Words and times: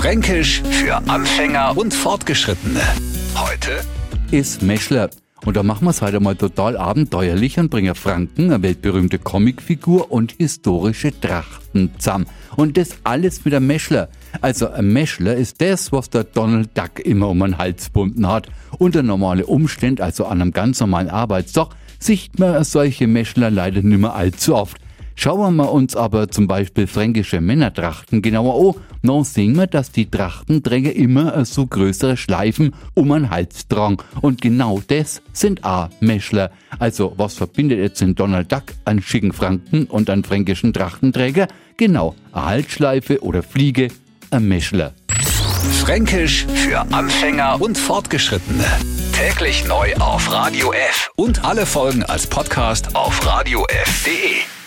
Fränkisch 0.00 0.62
für 0.62 0.96
Anfänger 1.10 1.76
und 1.76 1.92
Fortgeschrittene. 1.92 2.80
Heute 3.34 3.84
ist 4.30 4.62
Meschler. 4.62 5.10
Und 5.44 5.58
da 5.58 5.62
machen 5.62 5.84
wir 5.84 5.90
es 5.90 6.00
heute 6.00 6.20
mal 6.20 6.36
total 6.36 6.78
abenteuerlich 6.78 7.58
und 7.58 7.68
bringen 7.68 7.94
Franken, 7.94 8.44
eine 8.44 8.62
weltberühmte 8.62 9.18
Comicfigur 9.18 10.10
und 10.10 10.36
historische 10.38 11.12
Trachten 11.20 11.90
zusammen. 11.98 12.24
Und 12.56 12.78
das 12.78 12.96
alles 13.04 13.44
mit 13.44 13.52
einem 13.52 13.66
Meschler. 13.66 14.08
Also 14.40 14.70
ein 14.70 14.90
Meschler 14.90 15.36
ist 15.36 15.60
das, 15.60 15.92
was 15.92 16.08
der 16.08 16.24
Donald 16.24 16.70
Duck 16.78 17.00
immer 17.00 17.28
um 17.28 17.40
den 17.40 17.58
Hals 17.58 17.88
gebunden 17.88 18.26
hat. 18.26 18.48
Unter 18.78 19.02
normale 19.02 19.44
Umständen, 19.44 20.00
also 20.00 20.24
an 20.24 20.40
einem 20.40 20.52
ganz 20.52 20.80
normalen 20.80 21.10
Arbeitstag, 21.10 21.68
sieht 21.98 22.38
man 22.38 22.64
solche 22.64 23.06
Meschler 23.06 23.50
leider 23.50 23.82
nicht 23.82 24.00
mehr 24.00 24.14
allzu 24.14 24.56
oft. 24.56 24.78
Schauen 25.22 25.56
wir 25.56 25.70
uns 25.70 25.96
aber 25.96 26.30
zum 26.30 26.46
Beispiel 26.46 26.86
fränkische 26.86 27.42
Männertrachten 27.42 28.22
genauer 28.22 28.74
an, 28.74 28.82
dann 29.02 29.22
sehen 29.24 29.54
wir, 29.54 29.66
dass 29.66 29.92
die 29.92 30.10
Trachtenträger 30.10 30.96
immer 30.96 31.44
so 31.44 31.66
größere 31.66 32.16
Schleifen 32.16 32.74
um 32.94 33.10
den 33.10 33.28
Hals 33.28 33.68
tragen. 33.68 33.98
Und 34.22 34.40
genau 34.40 34.80
das 34.86 35.20
sind 35.34 35.62
auch 35.62 35.90
Meschler. 36.00 36.50
Also, 36.78 37.12
was 37.18 37.34
verbindet 37.34 37.80
jetzt 37.80 38.00
den 38.00 38.14
Donald 38.14 38.50
Duck 38.50 38.62
an 38.86 39.02
schicken 39.02 39.34
Franken 39.34 39.84
und 39.84 40.08
an 40.08 40.24
fränkischen 40.24 40.72
Trachtenträger? 40.72 41.48
Genau, 41.76 42.14
eine 42.32 42.46
Halsschleife 42.46 43.22
oder 43.22 43.42
Fliege, 43.42 43.88
ein 44.30 44.48
Meschler. 44.48 44.94
Fränkisch 45.82 46.46
für 46.46 46.80
Anfänger 46.94 47.60
und 47.60 47.76
Fortgeschrittene. 47.76 48.64
Täglich 49.12 49.66
neu 49.68 49.94
auf 49.96 50.32
Radio 50.32 50.72
F 50.72 51.10
und 51.16 51.44
alle 51.44 51.66
Folgen 51.66 52.04
als 52.04 52.26
Podcast 52.26 52.96
auf 52.96 53.26
radiof.de. 53.26 54.59